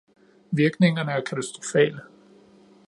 Virkningerne 0.51 1.11
er 1.11 1.21
katastrofale. 1.25 2.01